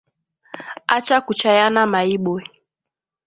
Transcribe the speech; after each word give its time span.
Acha 0.95 1.17
kuchayana 1.25 1.81
maibwe 1.91 2.39